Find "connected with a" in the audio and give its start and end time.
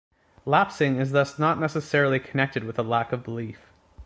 2.19-2.81